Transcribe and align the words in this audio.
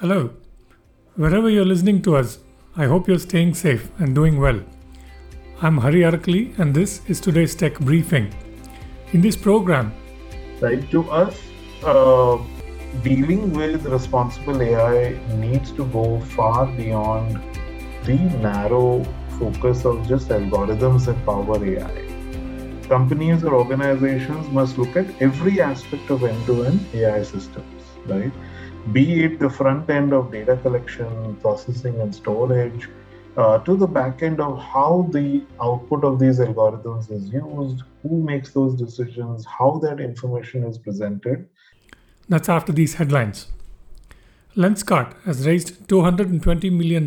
Hello. 0.00 0.30
Wherever 1.16 1.50
you're 1.50 1.66
listening 1.66 2.00
to 2.04 2.16
us, 2.16 2.38
I 2.74 2.86
hope 2.86 3.06
you're 3.06 3.18
staying 3.18 3.52
safe 3.52 3.90
and 3.98 4.14
doing 4.14 4.40
well. 4.40 4.62
I'm 5.60 5.76
Hari 5.76 6.00
Arakali, 6.10 6.58
and 6.58 6.74
this 6.74 7.02
is 7.06 7.20
today's 7.20 7.54
tech 7.54 7.78
briefing. 7.80 8.32
In 9.12 9.20
this 9.20 9.36
program, 9.36 9.92
right 10.62 10.90
to 10.90 11.02
us, 11.10 11.38
uh, 11.84 12.38
dealing 13.02 13.52
with 13.52 13.84
responsible 13.84 14.62
AI 14.62 15.20
needs 15.34 15.70
to 15.72 15.84
go 15.96 16.20
far 16.36 16.64
beyond 16.78 17.38
the 18.06 18.16
narrow 18.46 19.04
focus 19.38 19.84
of 19.84 20.08
just 20.08 20.30
algorithms 20.30 21.04
that 21.10 21.22
power 21.26 21.62
AI. 21.62 22.88
Companies 22.88 23.44
or 23.44 23.52
organizations 23.54 24.48
must 24.48 24.78
look 24.78 24.96
at 24.96 25.20
every 25.20 25.60
aspect 25.60 26.08
of 26.08 26.24
end 26.24 26.46
to 26.46 26.64
end 26.64 26.80
AI 26.94 27.22
systems, 27.22 27.82
right? 28.06 28.32
Be 28.92 29.24
it 29.24 29.38
the 29.38 29.50
front 29.50 29.88
end 29.90 30.12
of 30.12 30.32
data 30.32 30.56
collection, 30.56 31.36
processing, 31.36 32.00
and 32.00 32.14
storage, 32.14 32.88
uh, 33.36 33.58
to 33.58 33.76
the 33.76 33.86
back 33.86 34.22
end 34.22 34.40
of 34.40 34.58
how 34.58 35.08
the 35.12 35.42
output 35.62 36.04
of 36.04 36.18
these 36.18 36.40
algorithms 36.40 37.10
is 37.10 37.28
used, 37.28 37.82
who 38.02 38.22
makes 38.22 38.52
those 38.52 38.74
decisions, 38.74 39.46
how 39.46 39.78
that 39.82 40.00
information 40.00 40.64
is 40.64 40.78
presented. 40.78 41.48
That's 42.28 42.48
after 42.48 42.72
these 42.72 42.94
headlines. 42.94 43.46
Lenskart 44.56 45.14
has 45.24 45.46
raised 45.46 45.86
$220 45.88 46.72
million 46.72 47.04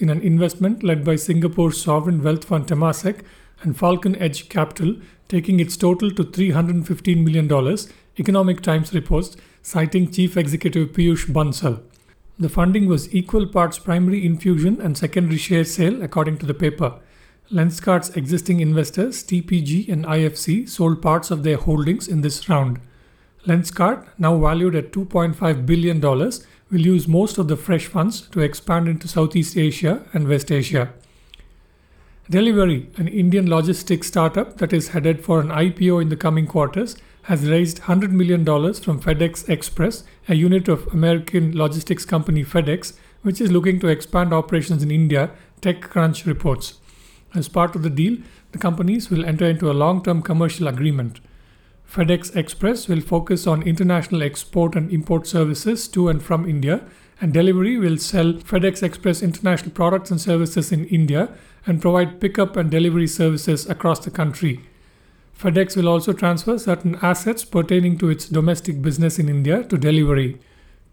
in 0.00 0.10
an 0.10 0.20
investment 0.20 0.82
led 0.82 1.04
by 1.04 1.16
Singapore's 1.16 1.82
sovereign 1.82 2.22
wealth 2.22 2.44
fund 2.44 2.66
Temasek 2.66 3.22
and 3.62 3.76
Falcon 3.76 4.14
Edge 4.16 4.50
Capital, 4.50 4.96
taking 5.28 5.58
its 5.58 5.76
total 5.76 6.10
to 6.10 6.24
$315 6.24 7.24
million, 7.24 7.78
Economic 8.18 8.60
Times 8.60 8.92
reports 8.92 9.36
citing 9.62 10.10
Chief 10.10 10.36
Executive 10.36 10.88
Piyush 10.88 11.26
Bansal. 11.26 11.80
The 12.36 12.48
funding 12.48 12.88
was 12.88 13.14
equal 13.14 13.46
parts 13.46 13.78
primary 13.78 14.26
infusion 14.26 14.80
and 14.80 14.98
secondary 14.98 15.38
share 15.38 15.64
sale, 15.64 16.02
according 16.02 16.38
to 16.38 16.46
the 16.46 16.54
paper. 16.54 16.94
Lenskart's 17.52 18.10
existing 18.16 18.58
investors, 18.58 19.22
TPG 19.22 19.88
and 19.88 20.04
IFC, 20.04 20.68
sold 20.68 21.00
parts 21.00 21.30
of 21.30 21.44
their 21.44 21.58
holdings 21.58 22.08
in 22.08 22.22
this 22.22 22.48
round. 22.48 22.80
Lenskart, 23.46 24.04
now 24.18 24.36
valued 24.36 24.74
at 24.74 24.92
$2.5 24.92 25.66
billion, 25.66 26.00
will 26.00 26.80
use 26.80 27.06
most 27.06 27.38
of 27.38 27.46
the 27.46 27.56
fresh 27.56 27.86
funds 27.86 28.22
to 28.28 28.40
expand 28.40 28.88
into 28.88 29.06
Southeast 29.06 29.56
Asia 29.56 30.04
and 30.12 30.26
West 30.26 30.50
Asia. 30.50 30.92
Delhivery, 32.30 32.88
an 32.96 33.06
Indian 33.08 33.48
logistics 33.48 34.06
startup 34.08 34.56
that 34.56 34.72
is 34.72 34.88
headed 34.88 35.22
for 35.24 35.40
an 35.40 35.48
IPO 35.48 36.02
in 36.02 36.08
the 36.08 36.16
coming 36.16 36.46
quarters, 36.46 36.96
has 37.22 37.48
raised 37.48 37.82
$100 37.82 38.10
million 38.10 38.44
from 38.44 39.00
FedEx 39.00 39.48
Express, 39.48 40.04
a 40.28 40.34
unit 40.34 40.68
of 40.68 40.86
American 40.88 41.56
logistics 41.56 42.04
company 42.04 42.44
FedEx, 42.44 42.94
which 43.22 43.40
is 43.40 43.52
looking 43.52 43.78
to 43.80 43.88
expand 43.88 44.32
operations 44.32 44.82
in 44.82 44.90
India, 44.90 45.30
TechCrunch 45.60 46.26
reports. 46.26 46.74
As 47.34 47.48
part 47.48 47.76
of 47.76 47.82
the 47.82 47.90
deal, 47.90 48.18
the 48.50 48.58
companies 48.58 49.08
will 49.08 49.24
enter 49.24 49.46
into 49.46 49.70
a 49.70 49.72
long 49.72 50.02
term 50.02 50.20
commercial 50.20 50.66
agreement. 50.66 51.20
FedEx 51.88 52.34
Express 52.34 52.88
will 52.88 53.00
focus 53.00 53.46
on 53.46 53.62
international 53.62 54.22
export 54.22 54.74
and 54.74 54.90
import 54.90 55.26
services 55.26 55.86
to 55.88 56.08
and 56.08 56.22
from 56.22 56.48
India, 56.48 56.84
and 57.20 57.32
Delhivery 57.32 57.78
will 57.78 57.98
sell 57.98 58.32
FedEx 58.32 58.82
Express 58.82 59.22
international 59.22 59.70
products 59.70 60.10
and 60.10 60.20
services 60.20 60.72
in 60.72 60.86
India 60.86 61.28
and 61.66 61.80
provide 61.80 62.20
pickup 62.20 62.56
and 62.56 62.70
delivery 62.70 63.06
services 63.06 63.68
across 63.68 64.00
the 64.00 64.10
country. 64.10 64.60
FedEx 65.42 65.76
will 65.76 65.88
also 65.88 66.12
transfer 66.12 66.56
certain 66.56 66.96
assets 67.02 67.44
pertaining 67.44 67.98
to 67.98 68.08
its 68.08 68.28
domestic 68.28 68.80
business 68.80 69.18
in 69.18 69.28
India 69.28 69.64
to 69.64 69.76
Delhivery. 69.76 70.40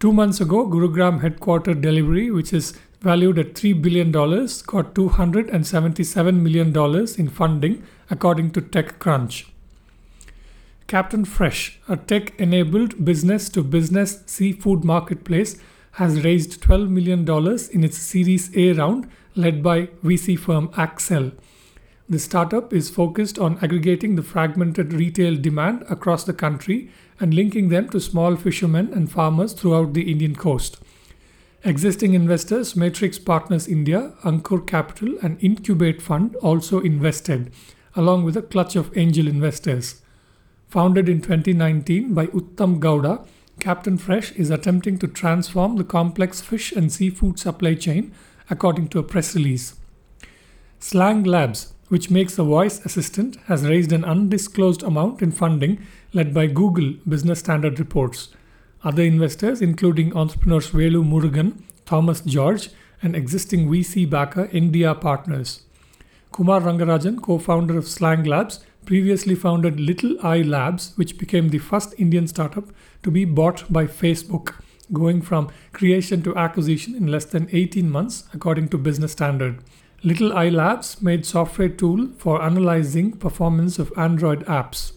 Two 0.00 0.12
months 0.12 0.40
ago, 0.40 0.66
Gurugram 0.66 1.20
headquartered 1.20 1.80
Delhivery, 1.80 2.32
which 2.32 2.52
is 2.52 2.76
valued 3.00 3.38
at 3.38 3.54
$3 3.54 3.80
billion, 3.80 4.10
got 4.10 4.94
$277 4.94 6.40
million 6.40 6.76
in 7.16 7.28
funding, 7.28 7.84
according 8.10 8.50
to 8.50 8.60
TechCrunch. 8.60 9.46
Captain 10.88 11.24
Fresh, 11.24 11.78
a 11.88 11.96
tech 11.96 12.34
enabled 12.40 13.04
business 13.04 13.48
to 13.50 13.62
business 13.62 14.24
seafood 14.26 14.82
marketplace, 14.82 15.60
has 15.92 16.24
raised 16.24 16.60
$12 16.60 16.88
million 16.88 17.20
in 17.72 17.84
its 17.84 17.98
Series 17.98 18.50
A 18.56 18.72
round, 18.72 19.08
led 19.36 19.62
by 19.62 19.86
VC 20.02 20.36
firm 20.36 20.70
Accel. 20.70 21.34
The 22.10 22.18
startup 22.18 22.72
is 22.72 22.90
focused 22.90 23.38
on 23.38 23.60
aggregating 23.62 24.16
the 24.16 24.24
fragmented 24.24 24.92
retail 24.92 25.36
demand 25.36 25.84
across 25.88 26.24
the 26.24 26.32
country 26.32 26.90
and 27.20 27.32
linking 27.32 27.68
them 27.68 27.88
to 27.90 28.00
small 28.00 28.34
fishermen 28.34 28.92
and 28.92 29.08
farmers 29.08 29.52
throughout 29.52 29.94
the 29.94 30.10
Indian 30.10 30.34
coast. 30.34 30.80
Existing 31.64 32.14
investors 32.14 32.74
Matrix 32.74 33.20
Partners 33.20 33.68
India, 33.68 34.14
Ankur 34.24 34.66
Capital, 34.66 35.18
and 35.22 35.38
Incubate 35.40 36.02
Fund 36.02 36.34
also 36.42 36.80
invested, 36.80 37.52
along 37.94 38.24
with 38.24 38.36
a 38.36 38.42
clutch 38.42 38.74
of 38.74 38.96
angel 38.98 39.28
investors. 39.28 40.02
Founded 40.66 41.08
in 41.08 41.20
2019 41.20 42.12
by 42.12 42.26
Uttam 42.26 42.80
Gowda, 42.80 43.24
Captain 43.60 43.96
Fresh 43.96 44.32
is 44.32 44.50
attempting 44.50 44.98
to 44.98 45.06
transform 45.06 45.76
the 45.76 45.84
complex 45.84 46.40
fish 46.40 46.72
and 46.72 46.90
seafood 46.90 47.38
supply 47.38 47.74
chain, 47.74 48.12
according 48.48 48.88
to 48.88 48.98
a 48.98 49.04
press 49.04 49.36
release. 49.36 49.76
Slang 50.80 51.22
Labs, 51.22 51.74
which 51.90 52.08
makes 52.08 52.38
a 52.38 52.44
voice 52.44 52.84
assistant, 52.86 53.36
has 53.46 53.68
raised 53.68 53.92
an 53.92 54.04
undisclosed 54.04 54.82
amount 54.82 55.20
in 55.20 55.32
funding 55.32 55.84
led 56.12 56.32
by 56.32 56.46
Google 56.46 56.94
Business 57.06 57.40
Standard 57.40 57.78
reports. 57.80 58.28
Other 58.84 59.02
investors, 59.02 59.60
including 59.60 60.16
entrepreneurs 60.16 60.70
Velu 60.70 61.04
Murugan, 61.04 61.62
Thomas 61.84 62.20
George, 62.20 62.70
and 63.02 63.16
existing 63.16 63.68
VC 63.68 64.08
backer 64.08 64.46
Endiya 64.48 65.00
Partners. 65.00 65.64
Kumar 66.30 66.60
Rangarajan, 66.60 67.20
co 67.20 67.38
founder 67.38 67.76
of 67.76 67.88
Slang 67.88 68.22
Labs, 68.22 68.60
previously 68.86 69.34
founded 69.34 69.80
Little 69.80 70.16
Eye 70.22 70.42
Labs, 70.42 70.92
which 70.94 71.18
became 71.18 71.48
the 71.48 71.58
first 71.58 71.92
Indian 71.98 72.28
startup 72.28 72.68
to 73.02 73.10
be 73.10 73.24
bought 73.24 73.70
by 73.72 73.86
Facebook, 73.86 74.54
going 74.92 75.22
from 75.22 75.50
creation 75.72 76.22
to 76.22 76.36
acquisition 76.36 76.94
in 76.94 77.08
less 77.08 77.24
than 77.24 77.48
18 77.50 77.90
months, 77.90 78.28
according 78.32 78.68
to 78.68 78.78
Business 78.78 79.10
Standard. 79.10 79.58
Little 80.02 80.32
Eye 80.32 80.48
Labs 80.48 81.02
made 81.02 81.26
software 81.26 81.68
tool 81.68 82.08
for 82.16 82.40
analyzing 82.40 83.12
performance 83.12 83.78
of 83.78 83.92
Android 83.98 84.46
apps. 84.46 84.92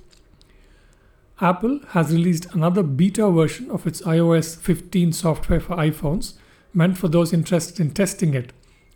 Apple 1.41 1.81
has 1.89 2.13
released 2.13 2.45
another 2.53 2.83
beta 2.83 3.29
version 3.29 3.69
of 3.69 3.85
its 3.85 4.01
iOS 4.03 4.57
15 4.57 5.11
software 5.11 5.59
for 5.59 5.75
iPhones, 5.75 6.35
meant 6.73 6.97
for 6.97 7.09
those 7.09 7.33
interested 7.33 7.81
in 7.81 7.91
testing 7.91 8.33
it. 8.33 8.53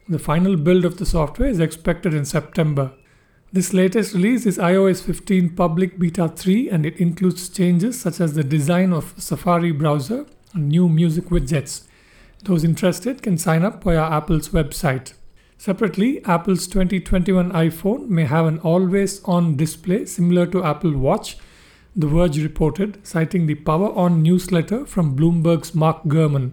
The 0.08 0.18
final 0.18 0.56
build 0.56 0.86
of 0.86 0.98
the 0.98 1.06
software 1.06 1.50
is 1.50 1.60
expected 1.60 2.14
in 2.14 2.24
September. 2.24 2.94
This 3.52 3.74
latest 3.74 4.14
release 4.14 4.46
is 4.46 4.58
iOS 4.58 5.04
15 5.04 5.58
Public 5.58 6.00
Beta 6.00 6.30
3 6.30 6.70
and 6.70 6.86
it 6.86 6.96
includes 7.02 7.50
changes 7.50 8.00
such 8.00 8.22
as 8.22 8.34
the 8.34 8.46
design 8.46 8.94
of 8.94 9.14
Safari 9.18 9.74
browser 9.74 10.26
and 10.54 10.70
new 10.70 10.88
music 10.88 11.26
widgets. 11.26 11.86
Those 12.44 12.64
interested 12.64 13.22
can 13.22 13.38
sign 13.38 13.66
up 13.66 13.84
via 13.84 14.04
Apple's 14.04 14.50
website. 14.50 15.12
Separately, 15.60 16.24
Apple's 16.24 16.68
2021 16.68 17.52
iPhone 17.52 18.10
may 18.10 18.26
have 18.26 18.46
an 18.46 18.60
always 18.60 19.24
on 19.24 19.58
display 19.58 20.06
similar 20.06 20.46
to 20.46 20.64
Apple 20.64 20.96
Watch, 20.96 21.38
The 21.96 22.06
Verge 22.06 22.44
reported, 22.44 23.00
citing 23.06 23.48
the 23.48 23.56
Power 23.56 23.92
On 23.94 24.22
newsletter 24.22 24.86
from 24.86 25.16
Bloomberg's 25.16 25.74
Mark 25.74 26.04
Gurman. 26.04 26.52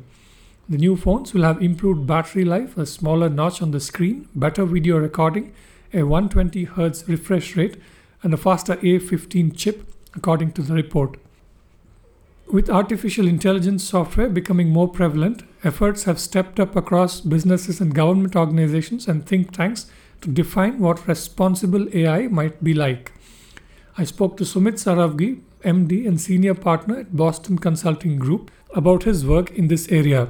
The 0.70 0.78
new 0.78 0.96
phones 0.96 1.34
will 1.34 1.42
have 1.42 1.62
improved 1.62 2.06
battery 2.06 2.46
life, 2.46 2.78
a 2.78 2.86
smaller 2.86 3.28
notch 3.28 3.60
on 3.60 3.72
the 3.72 3.78
screen, 3.78 4.26
better 4.34 4.64
video 4.64 4.96
recording, 4.96 5.52
a 5.92 5.98
120Hz 5.98 7.06
refresh 7.06 7.56
rate, 7.56 7.76
and 8.22 8.32
a 8.32 8.38
faster 8.38 8.76
A15 8.76 9.54
chip, 9.54 9.86
according 10.14 10.52
to 10.52 10.62
the 10.62 10.72
report. 10.72 11.18
With 12.46 12.68
artificial 12.68 13.26
intelligence 13.26 13.82
software 13.82 14.28
becoming 14.28 14.68
more 14.68 14.86
prevalent, 14.86 15.44
efforts 15.64 16.04
have 16.04 16.20
stepped 16.20 16.60
up 16.60 16.76
across 16.76 17.20
businesses 17.20 17.80
and 17.80 17.94
government 17.94 18.36
organizations 18.36 19.08
and 19.08 19.26
think 19.26 19.50
tanks 19.50 19.86
to 20.20 20.30
define 20.30 20.78
what 20.78 21.08
responsible 21.08 21.88
AI 21.96 22.28
might 22.28 22.62
be 22.62 22.74
like. 22.74 23.12
I 23.96 24.04
spoke 24.04 24.36
to 24.36 24.44
Sumit 24.44 24.74
Sarawgi, 24.74 25.40
MD 25.64 26.06
and 26.06 26.20
senior 26.20 26.54
partner 26.54 26.98
at 26.98 27.16
Boston 27.16 27.58
Consulting 27.58 28.18
Group, 28.18 28.50
about 28.74 29.04
his 29.04 29.24
work 29.24 29.50
in 29.52 29.68
this 29.68 29.88
area. 29.88 30.28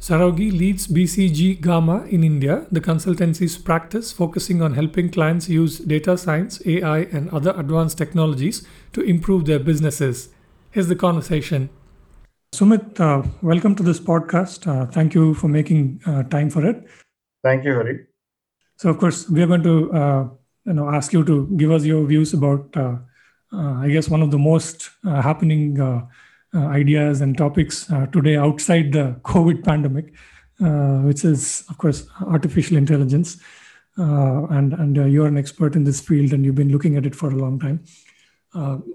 Sarawgi 0.00 0.50
leads 0.50 0.88
BCG 0.88 1.62
Gamma 1.62 2.04
in 2.06 2.24
India, 2.24 2.66
the 2.72 2.80
consultancy's 2.80 3.56
practice 3.56 4.10
focusing 4.10 4.60
on 4.60 4.74
helping 4.74 5.08
clients 5.08 5.48
use 5.48 5.78
data 5.78 6.18
science, 6.18 6.60
AI, 6.66 7.00
and 7.12 7.30
other 7.30 7.54
advanced 7.56 7.96
technologies 7.96 8.66
to 8.92 9.02
improve 9.02 9.46
their 9.46 9.60
businesses. 9.60 10.33
Here's 10.74 10.88
the 10.88 10.96
conversation. 10.96 11.70
Sumit, 12.52 12.98
uh, 12.98 13.22
welcome 13.42 13.76
to 13.76 13.84
this 13.84 14.00
podcast. 14.00 14.66
Uh, 14.66 14.86
thank 14.86 15.14
you 15.14 15.32
for 15.32 15.46
making 15.46 16.00
uh, 16.04 16.24
time 16.24 16.50
for 16.50 16.66
it. 16.66 16.88
Thank 17.44 17.64
you, 17.64 17.74
Hari. 17.74 18.06
So, 18.78 18.90
of 18.90 18.98
course, 18.98 19.30
we 19.30 19.40
are 19.40 19.46
going 19.46 19.62
to 19.62 19.92
uh, 19.92 20.28
you 20.64 20.72
know 20.72 20.90
ask 20.90 21.12
you 21.12 21.22
to 21.26 21.46
give 21.56 21.70
us 21.70 21.84
your 21.84 22.04
views 22.04 22.34
about, 22.34 22.76
uh, 22.76 22.96
uh, 23.52 23.74
I 23.82 23.88
guess, 23.88 24.08
one 24.08 24.20
of 24.20 24.32
the 24.32 24.38
most 24.38 24.90
happening 25.04 25.80
uh, 25.80 26.08
ideas 26.56 27.20
and 27.20 27.38
topics 27.38 27.88
uh, 27.92 28.06
today 28.06 28.34
outside 28.34 28.90
the 28.90 29.14
COVID 29.22 29.62
pandemic, 29.62 30.12
uh, 30.60 31.02
which 31.06 31.24
is, 31.24 31.62
of 31.68 31.78
course, 31.78 32.08
artificial 32.26 32.76
intelligence. 32.76 33.36
Uh, 33.96 34.46
and 34.46 34.72
and 34.72 34.98
uh, 34.98 35.04
you're 35.04 35.28
an 35.28 35.38
expert 35.38 35.76
in 35.76 35.84
this 35.84 36.00
field, 36.00 36.32
and 36.32 36.44
you've 36.44 36.56
been 36.56 36.72
looking 36.72 36.96
at 36.96 37.06
it 37.06 37.14
for 37.14 37.30
a 37.30 37.36
long 37.36 37.60
time. 37.60 37.84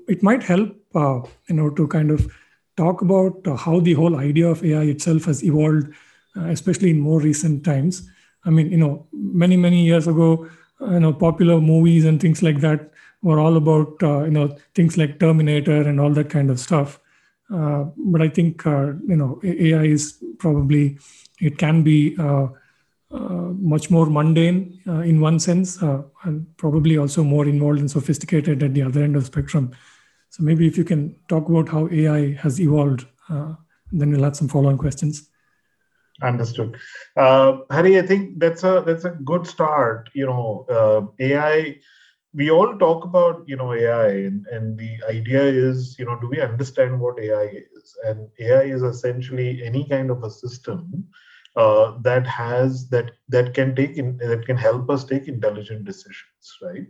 It 0.08 0.24
might 0.24 0.44
help, 0.44 0.76
you 0.94 1.56
know, 1.56 1.70
to 1.72 1.88
kind 1.88 2.12
of 2.12 2.32
talk 2.78 3.02
about 3.02 3.46
how 3.58 3.80
the 3.80 3.94
whole 3.94 4.16
idea 4.18 4.48
of 4.48 4.64
AI 4.64 4.84
itself 4.84 5.26
has 5.26 5.44
evolved, 5.44 5.94
especially 6.36 6.92
in 6.92 7.00
more 7.00 7.20
recent 7.20 7.64
times. 7.66 8.10
I 8.46 8.50
mean, 8.52 8.72
you 8.72 8.78
know, 8.78 9.08
many 9.12 9.58
many 9.58 9.86
years 9.86 10.08
ago, 10.08 10.48
you 10.82 11.00
know, 11.00 11.14
popular 11.14 11.60
movies 11.60 12.06
and 12.06 12.22
things 12.22 12.42
like 12.42 12.62
that 12.62 12.92
were 13.22 13.40
all 13.40 13.58
about 13.58 14.02
uh, 14.02 14.24
you 14.24 14.32
know 14.32 14.56
things 14.76 14.98
like 14.98 15.20
Terminator 15.20 15.82
and 15.82 16.00
all 16.00 16.14
that 16.14 16.30
kind 16.30 16.50
of 16.50 16.60
stuff. 16.60 17.00
Uh, 17.54 17.86
but 17.98 18.22
I 18.22 18.30
think 18.30 18.66
uh, 18.66 18.94
you 19.08 19.16
know 19.16 19.40
AI 19.44 19.84
is 19.84 20.24
probably 20.38 21.00
it 21.40 21.58
can 21.58 21.84
be 21.84 22.16
uh, 22.18 22.44
uh, 22.44 22.50
Uh, 23.12 23.50
much 23.58 23.90
more 23.90 24.06
mundane 24.06 24.80
uh, 24.88 25.00
in 25.00 25.20
one 25.20 25.40
sense, 25.40 25.82
uh, 25.82 26.04
and 26.26 26.46
probably 26.58 26.96
also 26.96 27.24
more 27.24 27.48
involved 27.48 27.80
and 27.80 27.90
sophisticated 27.90 28.62
at 28.62 28.76
the 28.76 28.84
other 28.84 29.02
end 29.02 29.16
of 29.16 29.24
the 29.24 29.26
spectrum. 29.26 29.72
So 30.30 30.44
maybe 30.44 30.68
if 30.68 30.78
you 30.78 30.84
can 30.84 31.16
talk 31.28 31.50
about 31.50 31.70
how 31.70 31.90
AI 31.92 32.34
has 32.36 32.62
evolved, 32.62 33.08
uh, 33.28 33.54
then 33.92 34.12
we'll 34.12 34.26
have 34.26 34.36
some 34.36 34.48
follow-on 34.48 34.78
questions. 34.78 35.28
Understood, 36.22 36.78
Hari. 37.18 37.98
I 37.98 38.06
think 38.06 38.38
that's 38.38 38.64
a 38.64 38.84
that's 38.86 39.06
a 39.06 39.12
good 39.12 39.48
start. 39.48 40.12
You 40.14 40.28
know, 40.28 41.14
AI 41.20 41.80
we 42.34 42.52
all 42.52 42.78
talk 42.78 43.06
about 43.06 43.44
you 43.48 43.56
know 43.56 43.74
ai 43.74 44.10
and, 44.10 44.46
and 44.48 44.78
the 44.78 44.98
idea 45.10 45.42
is 45.42 45.98
you 45.98 46.06
know 46.06 46.20
do 46.20 46.28
we 46.28 46.40
understand 46.40 47.00
what 47.00 47.20
ai 47.20 47.64
is 47.76 47.98
and 48.06 48.30
ai 48.40 48.64
is 48.64 48.84
essentially 48.84 49.64
any 49.64 49.88
kind 49.90 50.12
of 50.12 50.24
a 50.24 50.30
system 50.30 51.08
uh, 51.56 51.94
that 52.02 52.26
has 52.28 52.90
that 52.90 53.12
that 53.30 53.54
can 53.54 53.76
take 53.76 53.98
in, 53.98 54.18
that 54.18 54.46
can 54.46 54.58
help 54.58 54.90
us 54.90 55.04
take 55.06 55.28
intelligent 55.28 55.86
decisions 55.86 56.58
right? 56.62 56.88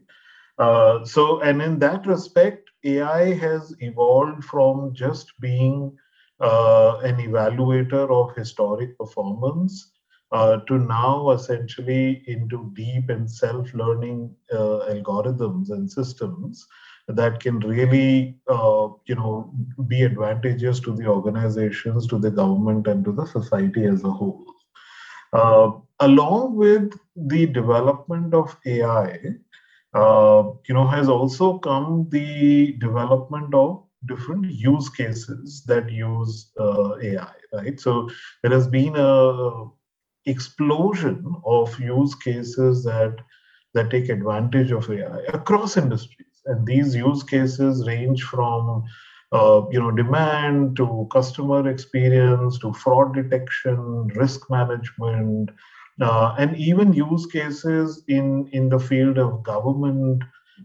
Uh, 0.58 1.04
so 1.06 1.40
and 1.42 1.62
in 1.62 1.80
that 1.80 2.06
respect 2.06 2.70
ai 2.86 3.34
has 3.34 3.74
evolved 3.80 4.44
from 4.44 4.94
just 4.94 5.34
being 5.40 5.92
uh, 6.40 7.00
an 7.04 7.18
evaluator 7.18 8.10
of 8.10 8.36
historic 8.36 8.98
performance 8.98 9.92
uh, 10.32 10.58
to 10.68 10.78
now 10.78 11.30
essentially 11.32 12.24
into 12.28 12.72
deep 12.74 13.10
and 13.10 13.30
self-learning 13.30 14.34
uh, 14.52 14.80
algorithms 14.94 15.70
and 15.72 15.90
systems 15.90 16.68
that 17.10 17.40
can 17.40 17.60
really 17.60 18.36
uh, 18.48 18.88
you 19.06 19.16
know 19.16 19.52
be 19.88 20.04
advantageous 20.04 20.80
to 20.80 20.94
the 20.94 21.06
organizations 21.08 22.08
to 22.08 22.20
the 22.20 22.32
government 22.32 22.88
and 22.88 23.04
to 23.06 23.12
the 23.12 23.26
society 23.26 23.86
as 23.86 24.04
a 24.04 24.12
whole. 24.12 24.46
Uh, 25.34 25.72
along 26.00 26.56
with 26.56 26.98
the 27.16 27.46
development 27.46 28.34
of 28.34 28.56
ai 28.66 29.20
uh, 29.94 30.44
you 30.68 30.74
know 30.74 30.88
has 30.88 31.10
also 31.10 31.60
come 31.60 32.08
the 32.10 32.74
development 32.80 33.54
of 33.54 33.84
different 34.06 34.46
use 34.46 34.90
cases 34.90 35.64
that 35.66 35.92
use 35.92 36.52
uh, 36.60 36.96
ai 37.02 37.34
right? 37.54 37.80
So 37.80 38.10
there 38.44 38.52
has 38.52 38.68
been 38.68 38.96
a 38.96 39.66
explosion 40.26 41.36
of 41.46 41.78
use 41.80 42.16
cases 42.16 42.84
that 42.84 43.18
that 43.74 43.90
take 43.92 44.10
advantage 44.10 44.72
of 44.72 44.90
AI 44.90 45.20
across 45.34 45.78
industries, 45.78 46.29
and 46.50 46.66
these 46.66 46.96
use 46.96 47.24
cases 47.24 47.88
range 47.88 48.24
from 48.24 48.84
uh, 49.32 49.62
you 49.72 49.80
know 49.80 49.92
demand 49.92 50.76
to 50.78 51.08
customer 51.12 51.70
experience 51.70 52.60
to 52.60 52.74
fraud 52.74 53.14
detection, 53.14 54.08
risk 54.16 54.50
management, 54.50 55.52
uh, 56.02 56.36
and 56.38 56.56
even 56.58 56.94
use 56.94 57.26
cases 57.26 58.04
in 58.08 58.48
in 58.52 58.70
the 58.70 58.80
field 58.80 59.18
of 59.18 59.44
government 59.44 60.24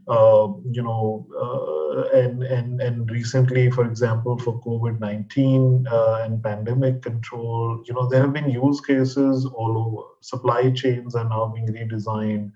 uh, 0.08 0.48
you 0.70 0.82
know, 0.82 1.26
uh, 1.40 2.19
and 2.19 2.42
and 2.42 2.81
and 2.81 3.10
recently, 3.10 3.70
for 3.70 3.84
example, 3.84 4.38
for 4.38 4.60
COVID 4.62 5.00
nineteen 5.00 5.86
uh, 5.90 6.22
and 6.25 6.42
pandemic 6.42 7.02
control, 7.02 7.82
you 7.86 7.94
know, 7.94 8.08
there 8.08 8.22
have 8.22 8.32
been 8.32 8.50
use 8.50 8.81
cases 8.81 9.46
all 9.46 9.78
over. 9.78 10.08
Supply 10.20 10.70
chains 10.70 11.14
are 11.14 11.28
now 11.28 11.46
being 11.54 11.69
redesigned 11.69 12.52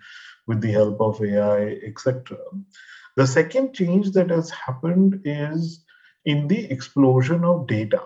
with 0.47 0.61
the 0.61 0.73
help 0.73 1.01
of 1.01 1.23
AI, 1.23 1.79
etc. 1.87 2.37
The 3.19 3.27
second 3.27 3.75
change 3.75 4.13
that 4.13 4.31
has 4.31 4.51
happened 4.51 5.21
is 5.27 5.85
in 6.25 6.49
the 6.49 6.65
explosion 6.73 7.45
of 7.45 7.67
data 7.67 8.03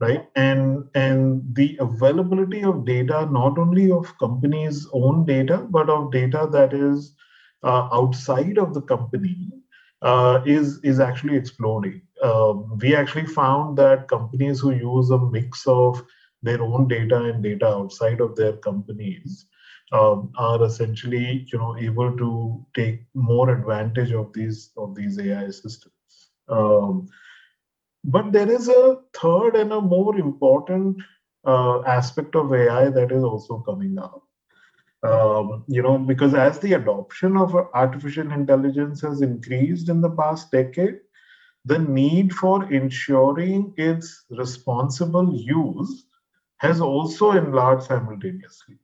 right 0.00 0.28
and 0.36 0.88
and 0.94 1.42
the 1.54 1.76
availability 1.80 2.62
of 2.62 2.84
data 2.84 3.26
not 3.30 3.58
only 3.58 3.90
of 3.90 4.18
companies 4.18 4.86
own 4.92 5.24
data 5.26 5.58
but 5.70 5.88
of 5.88 6.12
data 6.12 6.48
that 6.52 6.74
is 6.74 7.14
uh, 7.62 7.88
outside 7.92 8.58
of 8.58 8.74
the 8.74 8.82
company 8.82 9.52
uh, 10.02 10.40
is 10.46 10.78
is 10.84 11.00
actually 11.00 11.36
exploding. 11.36 12.02
Um, 12.22 12.78
we 12.82 12.94
actually 12.94 13.26
found 13.26 13.78
that 13.78 14.08
companies 14.08 14.60
who 14.60 14.72
use 14.72 15.10
a 15.10 15.18
mix 15.18 15.66
of 15.66 16.02
their 16.42 16.62
own 16.62 16.88
data 16.88 17.22
and 17.24 17.42
data 17.42 17.66
outside 17.68 18.20
of 18.20 18.36
their 18.36 18.54
companies 18.58 19.46
um, 19.92 20.32
are 20.36 20.62
essentially 20.64 21.46
you 21.52 21.58
know 21.58 21.76
able 21.78 22.16
to 22.16 22.64
take 22.74 23.02
more 23.14 23.50
advantage 23.50 24.12
of 24.12 24.32
these 24.32 24.70
of 24.76 24.94
these 24.94 25.18
AI 25.18 25.50
systems. 25.50 25.92
Um, 26.48 27.08
but 28.04 28.32
there 28.32 28.50
is 28.50 28.68
a 28.68 28.98
third 29.14 29.56
and 29.56 29.72
a 29.72 29.80
more 29.80 30.16
important 30.16 30.96
uh, 31.44 31.82
aspect 31.82 32.36
of 32.36 32.52
AI 32.54 32.88
that 32.90 33.10
is 33.10 33.24
also 33.24 33.58
coming 33.58 33.98
up, 33.98 34.22
um, 35.02 35.64
you 35.66 35.82
know, 35.82 35.98
because 35.98 36.34
as 36.34 36.58
the 36.60 36.74
adoption 36.74 37.36
of 37.36 37.54
artificial 37.74 38.30
intelligence 38.30 39.00
has 39.00 39.22
increased 39.22 39.88
in 39.88 40.00
the 40.00 40.10
past 40.10 40.52
decade, 40.52 41.00
the 41.64 41.78
need 41.78 42.32
for 42.32 42.72
ensuring 42.72 43.74
its 43.76 44.24
responsible 44.30 45.34
use 45.34 46.06
has 46.58 46.80
also 46.80 47.32
enlarged 47.32 47.84
simultaneously. 47.84 48.78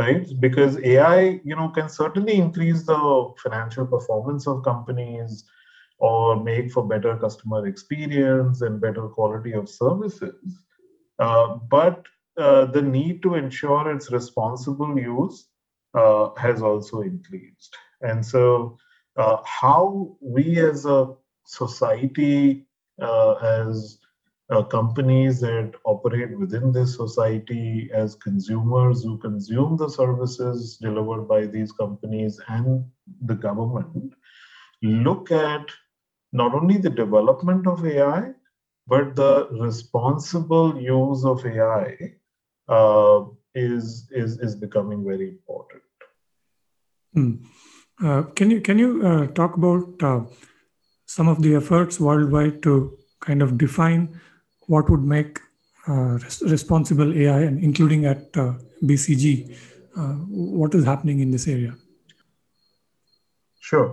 Right? 0.00 0.26
Because 0.46 0.74
AI, 0.92 1.40
you 1.48 1.54
know, 1.58 1.68
can 1.68 1.88
certainly 1.88 2.34
increase 2.44 2.80
the 2.86 3.00
financial 3.42 3.86
performance 3.94 4.46
of 4.46 4.64
companies 4.64 5.44
or 5.98 6.42
make 6.42 6.72
for 6.72 6.82
better 6.92 7.16
customer 7.24 7.66
experience 7.66 8.62
and 8.62 8.80
better 8.80 9.06
quality 9.16 9.52
of 9.52 9.68
services. 9.68 10.40
Uh, 11.18 11.48
but 11.76 12.06
uh, 12.38 12.64
the 12.76 12.80
need 12.80 13.22
to 13.24 13.34
ensure 13.34 13.84
its 13.94 14.10
responsible 14.10 14.98
use 14.98 15.36
uh, 15.94 16.30
has 16.44 16.62
also 16.62 17.02
increased. 17.02 17.76
And 18.00 18.24
so, 18.24 18.78
uh, 19.16 19.38
how 19.44 20.16
we 20.36 20.58
as 20.70 20.86
a 20.86 21.00
society, 21.44 22.66
uh, 23.02 23.32
as 23.60 23.98
uh, 24.50 24.62
companies 24.62 25.40
that 25.40 25.72
operate 25.84 26.36
within 26.38 26.72
this 26.72 26.96
society, 26.96 27.88
as 27.94 28.16
consumers 28.16 29.02
who 29.02 29.16
consume 29.18 29.76
the 29.76 29.88
services 29.88 30.76
delivered 30.76 31.26
by 31.28 31.46
these 31.46 31.72
companies 31.72 32.40
and 32.48 32.84
the 33.26 33.34
government, 33.34 34.12
look 34.82 35.30
at 35.30 35.70
not 36.32 36.54
only 36.54 36.78
the 36.78 36.90
development 36.90 37.66
of 37.66 37.86
AI, 37.86 38.32
but 38.86 39.14
the 39.14 39.48
responsible 39.52 40.80
use 40.80 41.24
of 41.24 41.44
AI 41.46 41.96
uh, 42.68 43.24
is 43.54 44.08
is 44.10 44.38
is 44.38 44.56
becoming 44.56 45.04
very 45.04 45.28
important. 45.28 45.82
Hmm. 47.14 47.34
Uh, 48.02 48.22
can 48.34 48.50
you 48.50 48.60
can 48.60 48.78
you 48.78 49.06
uh, 49.06 49.26
talk 49.28 49.56
about 49.56 50.02
uh, 50.02 50.20
some 51.06 51.28
of 51.28 51.42
the 51.42 51.54
efforts 51.54 52.00
worldwide 52.00 52.62
to 52.62 52.96
kind 53.20 53.42
of 53.42 53.58
define 53.58 54.20
what 54.72 54.88
would 54.90 55.04
make 55.12 55.40
uh, 55.88 56.18
res- 56.24 56.42
responsible 56.42 57.12
AI, 57.22 57.40
and 57.48 57.62
including 57.68 58.06
at 58.06 58.36
uh, 58.36 58.54
BCG, 58.84 59.56
what 60.28 60.74
is 60.74 60.84
happening 60.84 61.20
in 61.20 61.30
this 61.30 61.46
area? 61.48 61.74
Sure. 63.58 63.88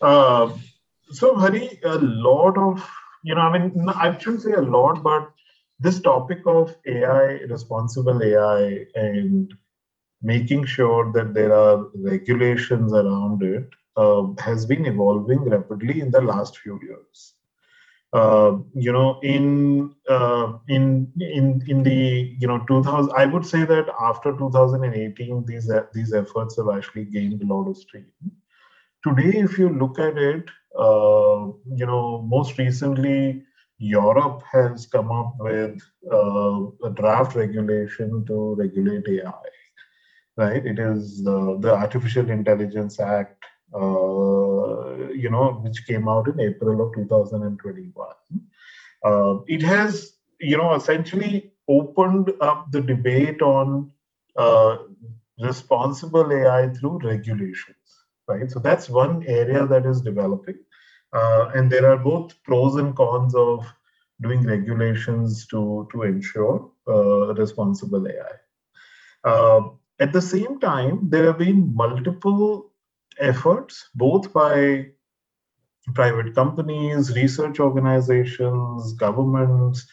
so, 0.00 1.34
Hari, 1.42 1.80
a 1.84 1.98
lot 2.28 2.58
of 2.58 2.88
you 3.22 3.34
know, 3.34 3.40
I 3.40 3.58
mean, 3.58 3.88
I 3.88 4.16
shouldn't 4.18 4.42
say 4.42 4.52
a 4.52 4.62
lot, 4.62 5.02
but 5.02 5.30
this 5.80 6.00
topic 6.00 6.40
of 6.46 6.74
AI, 6.86 7.40
responsible 7.48 8.22
AI, 8.22 8.86
and 8.94 9.52
making 10.22 10.64
sure 10.64 11.12
that 11.12 11.34
there 11.34 11.52
are 11.52 11.86
regulations 11.94 12.92
around 12.92 13.42
it 13.42 13.68
uh, 13.96 14.24
has 14.38 14.66
been 14.66 14.86
evolving 14.86 15.40
rapidly 15.40 16.00
in 16.00 16.10
the 16.10 16.20
last 16.20 16.58
few 16.58 16.80
years. 16.82 17.34
Uh, 18.12 18.58
you 18.74 18.92
know, 18.92 19.18
in 19.22 19.94
uh, 20.08 20.52
in 20.68 21.12
in 21.20 21.62
in 21.68 21.82
the 21.82 22.34
you 22.40 22.46
know 22.48 22.58
2000, 22.68 23.12
I 23.16 23.26
would 23.26 23.44
say 23.46 23.64
that 23.64 23.86
after 24.00 24.36
2018, 24.36 25.44
these 25.46 25.70
these 25.94 26.12
efforts 26.14 26.56
have 26.56 26.68
actually 26.74 27.04
gained 27.06 27.42
a 27.42 27.46
lot 27.54 27.68
of 27.68 27.76
steam. 27.76 28.06
Today, 29.06 29.38
if 29.40 29.58
you 29.58 29.68
look 29.82 29.98
at 30.08 30.16
it, 30.30 30.50
Uh, 30.86 31.42
you 31.80 31.86
know, 31.88 32.02
most 32.32 32.58
recently, 32.58 33.42
Europe 33.92 34.42
has 34.52 34.86
come 34.94 35.10
up 35.20 35.30
with 35.46 35.80
uh, 36.18 36.58
a 36.88 36.90
draft 37.00 37.34
regulation 37.40 38.10
to 38.28 38.36
regulate 38.62 39.08
AI. 39.14 39.50
Right? 40.42 40.64
It 40.72 40.78
is 40.78 41.22
the, 41.24 41.58
the 41.64 41.72
Artificial 41.74 42.30
Intelligence 42.30 43.00
Act, 43.00 43.47
uh, 43.74 45.10
you 45.12 45.30
know, 45.30 45.60
which 45.62 45.86
came 45.86 46.08
out 46.08 46.28
in 46.28 46.40
April 46.40 46.86
of 46.86 46.94
2021. 46.94 48.08
Uh, 49.04 49.38
it 49.46 49.62
has, 49.62 50.14
you 50.40 50.56
know, 50.56 50.74
essentially 50.74 51.52
opened 51.68 52.32
up 52.40 52.70
the 52.72 52.80
debate 52.80 53.42
on 53.42 53.90
uh, 54.36 54.78
responsible 55.40 56.32
AI 56.32 56.68
through 56.70 56.98
regulations. 57.02 57.76
Right? 58.26 58.50
So 58.50 58.58
that's 58.58 58.88
one 58.88 59.24
area 59.26 59.66
that 59.66 59.86
is 59.86 60.00
developing. 60.00 60.58
Uh, 61.12 61.50
and 61.54 61.70
there 61.70 61.90
are 61.90 61.96
both 61.96 62.34
pros 62.42 62.76
and 62.76 62.94
cons 62.94 63.34
of 63.34 63.66
doing 64.20 64.42
regulations 64.44 65.46
to, 65.46 65.88
to 65.92 66.02
ensure 66.02 66.70
uh, 66.86 67.34
responsible 67.34 68.06
AI. 68.06 68.34
Uh, 69.24 69.60
at 70.00 70.12
the 70.12 70.20
same 70.20 70.60
time, 70.60 71.08
there 71.08 71.26
have 71.26 71.38
been 71.38 71.74
multiple 71.74 72.70
efforts, 73.18 73.88
both 73.94 74.32
by 74.32 74.86
private 75.94 76.34
companies, 76.34 77.14
research 77.14 77.60
organizations, 77.60 78.92
governments, 78.94 79.86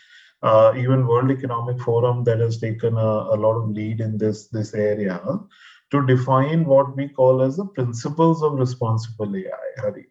uh, 0.43 0.73
even 0.77 1.07
World 1.07 1.31
Economic 1.31 1.79
Forum 1.81 2.23
that 2.25 2.39
has 2.39 2.59
taken 2.59 2.97
a, 2.97 2.99
a, 2.99 3.37
lot 3.37 3.55
of 3.55 3.69
lead 3.69 4.01
in 4.01 4.17
this, 4.17 4.47
this 4.47 4.73
area 4.73 5.21
to 5.91 6.05
define 6.05 6.65
what 6.65 6.95
we 6.95 7.07
call 7.07 7.41
as 7.41 7.57
the 7.57 7.65
principles 7.65 8.43
of 8.43 8.59
responsible 8.59 9.35
AI, 9.35 9.81
Hari 9.81 10.07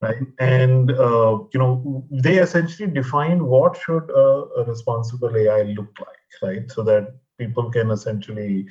right? 0.00 0.22
And 0.38 0.90
uh, 0.92 1.38
you 1.52 1.60
know, 1.60 2.04
they 2.10 2.38
essentially 2.38 2.90
define 2.90 3.44
what 3.44 3.76
should 3.76 4.10
a, 4.10 4.44
a, 4.58 4.64
responsible 4.64 5.34
AI 5.36 5.62
look 5.62 5.92
like, 5.98 6.42
right? 6.42 6.70
So 6.70 6.82
that 6.84 7.14
people 7.38 7.70
can 7.70 7.90
essentially, 7.90 8.66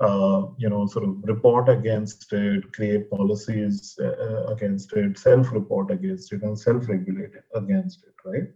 uh, 0.00 0.46
you 0.58 0.68
know, 0.68 0.86
sort 0.86 1.04
of 1.04 1.16
report 1.24 1.68
against 1.68 2.32
it, 2.32 2.72
create 2.72 3.10
policies 3.10 3.96
uh, 4.00 4.46
against 4.46 4.92
it, 4.92 5.16
self-report 5.16 5.90
against 5.90 6.32
it, 6.32 6.42
and 6.42 6.58
self-regulate 6.58 7.30
against 7.54 8.04
it, 8.04 8.14
right? 8.24 8.48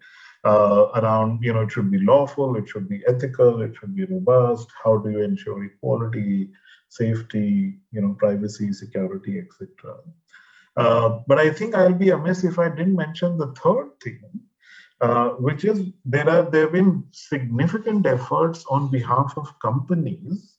Uh, 0.45 0.89
around, 0.97 1.43
you 1.43 1.53
know, 1.53 1.61
it 1.61 1.71
should 1.71 1.91
be 1.91 2.01
lawful, 2.01 2.57
it 2.57 2.69
should 2.69 2.89
be 2.89 3.03
ethical, 3.07 3.63
it 3.63 3.75
should 3.79 3.95
be 3.95 4.05
robust. 4.07 4.69
How 4.83 4.97
do 4.97 5.11
you 5.11 5.23
ensure 5.23 5.65
equality, 5.65 6.51
safety, 6.89 7.79
you 7.93 8.01
know, 8.01 8.15
privacy, 8.19 8.73
security, 8.73 9.39
etc. 9.39 9.97
Uh, 10.77 11.21
but 11.27 11.39
I 11.39 11.51
think 11.51 11.75
I'll 11.75 11.95
be 11.95 12.11
amiss 12.11 12.45
if 12.45 12.59
I 12.59 12.69
didn't 12.69 12.97
mention 12.97 13.37
the 13.37 13.53
third 13.63 13.91
thing, 14.03 14.21
uh, 15.01 15.31
which 15.31 15.65
is 15.65 15.89
there 16.05 16.29
are 16.29 16.49
there 16.51 16.63
have 16.63 16.73
been 16.73 17.05
significant 17.13 18.07
efforts 18.07 18.65
on 18.71 18.91
behalf 18.91 19.35
of 19.37 19.59
companies 19.61 20.58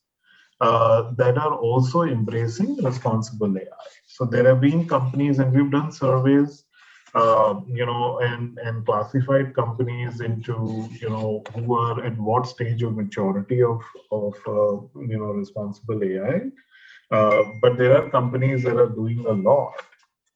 uh, 0.61 1.11
that 1.17 1.37
are 1.37 1.55
also 1.55 2.03
embracing 2.03 2.75
responsible 2.83 3.57
AI. 3.57 3.87
So 4.07 4.25
there 4.25 4.47
have 4.47 4.61
been 4.61 4.87
companies, 4.87 5.39
and 5.39 5.53
we've 5.53 5.71
done 5.71 5.91
surveys, 5.91 6.65
uh, 7.15 7.61
you 7.67 7.85
know, 7.85 8.19
and 8.19 8.57
and 8.59 8.85
classified 8.85 9.55
companies 9.55 10.21
into 10.21 10.87
you 11.01 11.09
know 11.09 11.43
who 11.53 11.75
are 11.75 12.03
at 12.03 12.17
what 12.17 12.47
stage 12.47 12.83
of 12.83 12.95
maturity 12.95 13.63
of 13.63 13.81
of 14.11 14.35
uh, 14.47 14.75
you 15.11 15.17
know 15.17 15.31
responsible 15.43 16.03
AI. 16.03 16.41
but 17.61 17.77
there 17.77 17.95
are 17.97 18.09
companies 18.09 18.63
that 18.63 18.77
are 18.77 18.89
doing 18.89 19.25
a 19.25 19.31
lot 19.49 19.73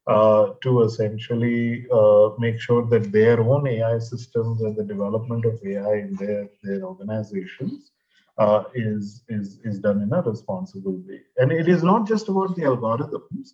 uh, 0.08 0.54
to 0.62 0.84
essentially 0.84 1.86
uh, 1.90 2.30
make 2.38 2.60
sure 2.60 2.86
that 2.88 3.12
their 3.12 3.40
own 3.42 3.66
AI 3.68 4.00
systems 4.00 4.62
and 4.62 4.76
the 4.76 4.84
development 4.84 5.46
of 5.46 5.60
AI 5.66 5.94
in 5.94 6.16
their, 6.20 6.50
their 6.62 6.84
organizations 6.84 7.93
uh, 8.38 8.64
is, 8.74 9.24
is, 9.30 9.60
is 9.64 9.80
done 9.80 10.02
in 10.02 10.14
a 10.14 10.22
responsible 10.22 11.02
way. 11.08 11.22
And 11.38 11.52
it 11.52 11.68
is 11.68 11.84
not 11.84 12.08
just 12.08 12.30
about 12.30 12.56
the 12.56 12.64
algorithms. 12.64 13.50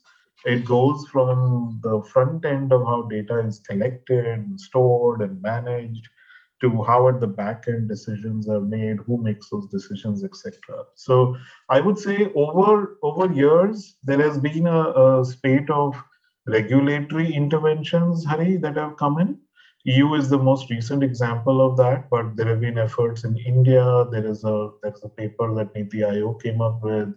It 0.45 0.65
goes 0.65 1.05
from 1.07 1.79
the 1.83 2.01
front 2.03 2.45
end 2.45 2.71
of 2.71 2.85
how 2.85 3.03
data 3.03 3.39
is 3.39 3.59
collected, 3.59 4.25
and 4.25 4.59
stored, 4.59 5.21
and 5.21 5.41
managed, 5.41 6.07
to 6.61 6.83
how 6.83 7.07
at 7.09 7.19
the 7.19 7.27
back 7.27 7.65
end 7.67 7.89
decisions 7.89 8.47
are 8.49 8.61
made, 8.61 8.97
who 9.05 9.21
makes 9.21 9.49
those 9.49 9.67
decisions, 9.67 10.23
etc. 10.23 10.53
So 10.95 11.35
I 11.69 11.79
would 11.79 11.97
say 11.97 12.31
over 12.35 12.97
over 13.01 13.33
years 13.33 13.95
there 14.03 14.21
has 14.21 14.37
been 14.37 14.67
a, 14.67 15.19
a 15.19 15.25
spate 15.25 15.69
of 15.69 16.01
regulatory 16.47 17.33
interventions, 17.33 18.25
Hari, 18.25 18.57
that 18.57 18.77
have 18.77 18.97
come 18.97 19.19
in. 19.19 19.39
EU 19.85 20.13
is 20.13 20.29
the 20.29 20.37
most 20.37 20.69
recent 20.69 21.03
example 21.03 21.65
of 21.65 21.77
that, 21.77 22.09
but 22.09 22.35
there 22.35 22.47
have 22.47 22.59
been 22.59 22.77
efforts 22.77 23.23
in 23.23 23.37
India. 23.37 24.05
There 24.11 24.25
is 24.25 24.43
a 24.43 24.71
there's 24.83 25.03
a 25.03 25.09
paper 25.09 25.53
that 25.55 25.73
Niti 25.73 25.99
Aayog 25.99 26.41
came 26.43 26.61
up 26.61 26.83
with. 26.83 27.13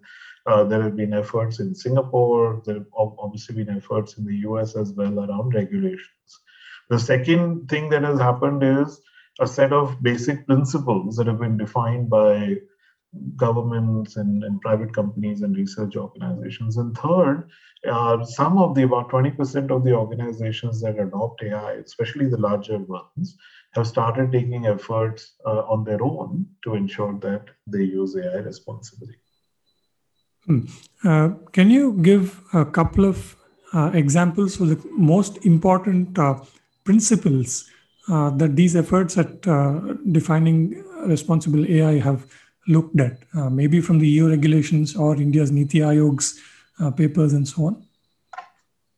Uh, 0.47 0.65
there 0.65 0.83
have 0.83 0.97
been 0.97 1.13
efforts 1.13 1.59
in 1.59 1.75
Singapore. 1.75 2.63
There 2.65 2.77
have 2.77 2.87
obviously 2.97 3.57
been 3.57 3.77
efforts 3.77 4.17
in 4.17 4.25
the 4.25 4.37
US 4.49 4.77
as 4.77 4.93
well 4.93 5.19
around 5.19 5.55
regulations. 5.55 6.41
The 6.89 6.99
second 6.99 7.69
thing 7.69 7.89
that 7.91 8.03
has 8.03 8.21
happened 8.21 8.63
is 8.63 9.01
a 9.41 9.47
set 9.47 9.73
of 9.73 10.03
basic 10.03 10.47
principles 10.47 11.17
that 11.17 11.27
have 11.27 11.41
been 11.41 11.57
defined 11.57 12.11
by 12.11 12.59
governments 13.37 14.17
and, 14.17 14.43
and 14.45 14.61
private 14.61 14.95
companies 14.95 15.43
and 15.43 15.57
research 15.57 15.97
organizations. 15.97 16.77
And 16.77 16.97
third, 16.97 17.49
uh, 17.89 18.25
some 18.25 18.59
of 18.59 18.75
the 18.75 18.85
about 18.85 19.11
20% 19.11 19.71
of 19.71 19.85
the 19.85 19.93
organizations 19.93 20.81
that 20.81 20.99
adopt 20.99 21.43
AI, 21.43 21.73
especially 21.73 22.29
the 22.29 22.39
larger 22.39 22.79
ones, 22.79 23.37
have 23.75 23.87
started 23.87 24.33
taking 24.33 24.67
efforts 24.67 25.35
uh, 25.47 25.63
on 25.69 25.85
their 25.85 26.03
own 26.03 26.47
to 26.65 26.75
ensure 26.75 27.19
that 27.21 27.45
they 27.67 27.83
use 27.83 28.17
AI 28.17 28.39
responsibly. 28.39 29.15
Hmm. 30.47 30.61
Uh, 31.05 31.31
can 31.53 31.71
you 31.71 31.99
give 32.03 32.43
a 32.53 32.65
couple 32.65 33.05
of 33.05 33.37
uh, 33.75 33.91
examples 33.95 34.61
of 34.61 34.69
the 34.69 34.89
most 34.91 35.47
important 35.47 36.19
uh, 36.19 36.39
principles 36.85 37.71
uh, 38.09 38.31
that 38.31 38.55
these 38.57 38.77
efforts 38.77 39.17
at 39.17 39.41
defining 40.13 40.85
responsible 41.07 41.65
AI 41.67 41.99
have 41.99 42.27
looked 42.67 43.01
at, 43.01 43.19
uh, 43.35 43.51
maybe 43.51 43.81
from 43.81 43.99
the 43.99 44.09
EU 44.09 44.29
regulations 44.29 44.97
or 44.97 45.17
India's 45.17 45.51
Niti 45.51 45.81
Aayog's 45.81 46.39
uh, 46.81 46.91
papers 46.91 47.33
and 47.33 47.47
so 47.47 47.67
on? 47.67 47.87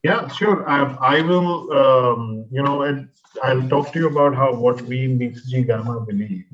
Yeah, 0.02 0.28
sure. 0.28 0.68
I, 0.68 0.83
I 1.00 1.23
will, 1.23 1.73
um, 1.73 2.47
you 2.50 2.62
know, 2.62 3.06
I'll 3.42 3.68
talk 3.68 3.92
to 3.92 3.99
you 3.99 4.09
about 4.09 4.35
how 4.35 4.54
what 4.54 4.83
we 4.83 5.04
in 5.04 5.18
BCG 5.18 5.66
Gamma 5.66 6.00
believe. 6.00 6.44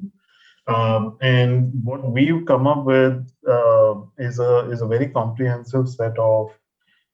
Um, 0.68 1.18
and 1.20 1.72
what 1.82 2.08
we've 2.08 2.46
come 2.46 2.68
up 2.68 2.84
with 2.84 3.28
uh, 3.48 3.94
is 4.18 4.38
a 4.38 4.70
is 4.70 4.82
a 4.82 4.86
very 4.86 5.08
comprehensive 5.08 5.88
set 5.88 6.16
of 6.16 6.50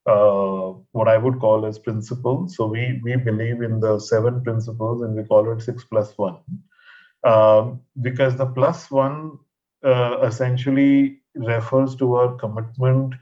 uh, 0.06 0.78
what 0.92 1.08
I 1.08 1.16
would 1.16 1.40
call 1.40 1.64
as 1.64 1.78
principles. 1.78 2.54
So 2.56 2.66
we 2.66 3.00
we 3.02 3.16
believe 3.16 3.62
in 3.62 3.80
the 3.80 3.98
seven 3.98 4.42
principles, 4.42 5.00
and 5.02 5.16
we 5.16 5.24
call 5.24 5.50
it 5.52 5.62
six 5.62 5.84
plus 5.84 6.12
one, 6.18 6.36
um, 7.24 7.80
because 8.02 8.36
the 8.36 8.46
plus 8.46 8.90
one 8.90 9.38
uh, 9.84 10.18
essentially 10.22 11.20
refers 11.34 11.94
to 11.96 12.14
our 12.14 12.34
commitment 12.36 13.14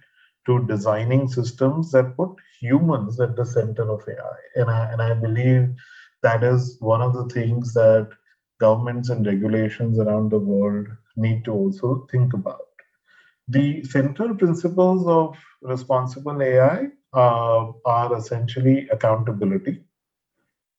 to 0.47 0.67
designing 0.67 1.29
systems 1.29 1.91
that 1.93 2.17
put 2.17 2.31
humans 2.61 3.19
at 3.21 3.37
the 3.37 3.45
center 3.45 3.91
of 3.91 4.03
AI. 4.09 4.61
And 4.61 4.71
I, 4.71 4.93
and 4.93 5.03
I 5.03 5.15
believe 5.15 5.69
that 6.23 6.43
is 6.45 6.77
one 6.81 7.03
of 7.03 7.15
the 7.15 7.27
things 7.27 7.73
that 7.75 8.09
governments 8.61 9.11
and 9.11 9.27
regulations 9.27 9.99
around 9.99 10.31
the 10.31 10.39
world 10.39 10.87
need 11.17 11.45
to 11.45 11.53
also 11.53 12.07
think 12.11 12.33
about. 12.35 12.61
The 13.49 13.85
central 13.85 14.35
principles 14.35 15.07
of 15.07 15.37
responsible 15.63 16.43
AI 16.43 16.89
uh, 17.13 17.73
are 17.85 18.17
essentially 18.17 18.89
accountability. 18.91 19.83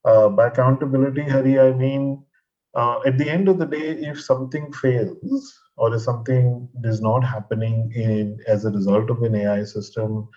Uh, 0.05 0.29
by 0.29 0.48
accountability, 0.48 1.24
Hari, 1.24 1.60
I 1.60 1.74
mean 1.74 2.24
uh, 2.75 3.00
at 3.05 3.17
the 3.17 3.29
end 3.29 3.48
of 3.50 3.58
the 3.58 3.65
day, 3.65 3.89
if 4.12 4.22
something 4.22 4.72
fails, 4.74 5.60
or 5.77 5.94
if 5.94 6.01
something 6.01 6.70
is 6.84 7.01
not 7.01 7.24
happening 7.24 7.91
in 7.94 8.39
as 8.48 8.65
a 8.65 8.72
result 8.72 9.10
of 9.10 9.22
an 9.24 9.36
AI 9.36 9.63
system, 9.63 10.29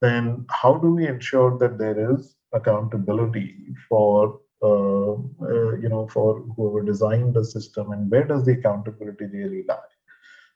then 0.00 0.46
how 0.50 0.74
do 0.74 0.94
we 0.94 1.06
ensure 1.06 1.58
that 1.58 1.78
there 1.78 2.12
is 2.12 2.36
accountability 2.52 3.74
for 3.88 4.40
uh, 4.62 5.12
uh, 5.12 5.76
you 5.76 5.88
know 5.88 6.08
for 6.08 6.40
whoever 6.56 6.82
designed 6.82 7.34
the 7.34 7.44
system 7.44 7.92
and 7.92 8.10
where 8.10 8.24
does 8.24 8.44
the 8.44 8.52
accountability 8.52 9.26
really 9.26 9.64
lie? 9.68 9.92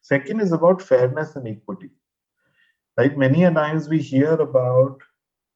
Second 0.02 0.40
is 0.40 0.52
about 0.52 0.80
fairness 0.80 1.36
and 1.36 1.46
equity. 1.48 1.90
Right? 2.96 3.16
Many 3.16 3.44
a 3.44 3.52
times 3.52 3.88
we 3.88 3.98
hear 3.98 4.32
about 4.32 4.98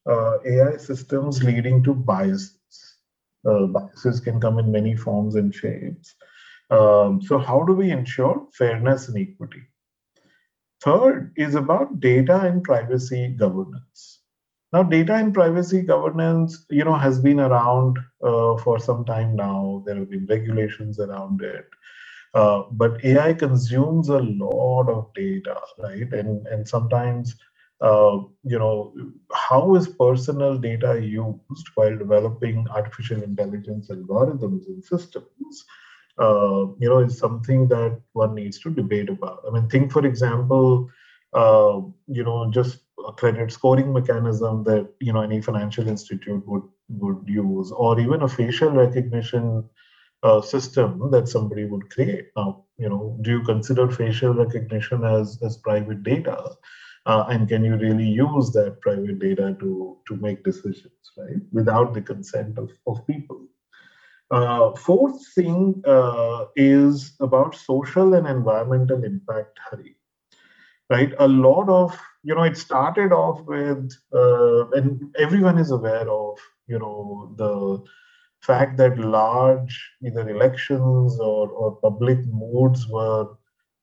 uh, 0.06 0.38
AI 0.44 0.76
systems 0.76 1.42
leading 1.42 1.82
to 1.84 1.94
biases. 1.94 2.96
Uh, 3.46 3.66
biases 3.66 4.20
can 4.20 4.40
come 4.40 4.58
in 4.58 4.70
many 4.70 4.96
forms 4.96 5.34
and 5.34 5.54
shapes. 5.54 6.14
Um, 6.70 7.22
so, 7.22 7.38
how 7.38 7.64
do 7.64 7.74
we 7.74 7.90
ensure 7.92 8.48
fairness 8.54 9.08
and 9.08 9.18
equity? 9.18 9.62
Third 10.84 11.32
is 11.36 11.56
about 11.56 12.00
data 12.00 12.40
and 12.42 12.64
privacy 12.64 13.28
governance. 13.38 14.20
Now, 14.72 14.84
data 14.84 15.14
and 15.16 15.34
privacy 15.34 15.82
governance, 15.82 16.66
you 16.70 16.84
know, 16.84 16.96
has 16.96 17.20
been 17.20 17.40
around 17.40 17.98
uh, 18.22 18.58
for 18.58 18.78
some 18.78 19.04
time 19.06 19.36
now. 19.36 19.82
There 19.86 19.96
have 19.96 20.10
been 20.10 20.26
regulations 20.28 21.00
around 21.00 21.42
it. 21.42 21.66
Uh, 22.34 22.64
but 22.72 23.04
AI 23.04 23.34
consumes 23.34 24.08
a 24.10 24.18
lot 24.20 24.88
of 24.90 25.12
data, 25.14 25.56
right? 25.78 26.12
And 26.12 26.46
and 26.48 26.68
sometimes, 26.68 27.36
uh, 27.80 28.18
you 28.44 28.58
know, 28.58 28.94
how 29.34 29.74
is 29.76 29.88
personal 29.88 30.58
data 30.58 31.00
used 31.02 31.68
while 31.76 31.96
developing 31.98 32.66
artificial 32.70 33.22
intelligence 33.22 33.90
algorithms 33.90 34.66
and 34.68 34.84
systems? 34.84 35.64
Uh, 36.18 36.66
you 36.78 36.88
know, 36.88 36.98
is 36.98 37.18
something 37.18 37.66
that 37.68 38.00
one 38.12 38.34
needs 38.34 38.60
to 38.60 38.70
debate 38.70 39.08
about. 39.08 39.40
I 39.46 39.50
mean, 39.50 39.68
think 39.68 39.90
for 39.90 40.06
example, 40.06 40.88
uh, 41.32 41.80
you 42.06 42.22
know, 42.22 42.50
just 42.50 42.78
a 43.08 43.12
credit 43.12 43.50
scoring 43.50 43.92
mechanism 43.92 44.62
that 44.64 44.88
you 45.00 45.12
know 45.12 45.22
any 45.22 45.40
financial 45.42 45.88
institute 45.88 46.46
would 46.46 46.62
would 46.88 47.24
use, 47.26 47.72
or 47.72 47.98
even 47.98 48.22
a 48.22 48.28
facial 48.28 48.70
recognition 48.70 49.68
uh, 50.22 50.40
system 50.40 51.10
that 51.10 51.28
somebody 51.28 51.64
would 51.64 51.90
create. 51.90 52.28
Now, 52.36 52.64
you 52.78 52.88
know, 52.88 53.18
do 53.22 53.30
you 53.30 53.42
consider 53.42 53.90
facial 53.90 54.34
recognition 54.34 55.04
as 55.04 55.38
as 55.42 55.56
private 55.56 56.02
data? 56.04 56.56
Uh, 57.06 57.24
and 57.28 57.48
can 57.48 57.64
you 57.64 57.76
really 57.76 58.08
use 58.08 58.50
that 58.52 58.80
private 58.80 59.18
data 59.18 59.56
to 59.60 59.98
to 60.08 60.16
make 60.16 60.44
decisions 60.44 61.12
right 61.18 61.40
without 61.52 61.92
the 61.92 62.00
consent 62.00 62.58
of, 62.58 62.70
of 62.86 63.06
people 63.06 63.43
uh, 64.34 64.74
fourth 64.74 65.20
thing 65.34 65.82
uh, 65.86 66.46
is 66.56 67.14
about 67.20 67.54
social 67.54 68.14
and 68.14 68.26
environmental 68.26 69.04
impact 69.04 69.58
hari. 69.68 69.96
Right? 70.90 71.14
A 71.18 71.28
lot 71.28 71.68
of 71.68 71.98
you 72.24 72.34
know 72.34 72.42
it 72.42 72.56
started 72.56 73.12
off 73.12 73.40
with 73.42 73.92
uh, 74.12 74.68
and 74.70 75.14
everyone 75.18 75.58
is 75.58 75.70
aware 75.70 76.08
of 76.08 76.38
you 76.66 76.78
know 76.78 77.32
the 77.36 77.82
fact 78.40 78.76
that 78.76 78.98
large 78.98 79.74
either 80.04 80.28
elections 80.28 81.18
or, 81.20 81.48
or 81.48 81.76
public 81.76 82.18
moods 82.26 82.86
were 82.88 83.28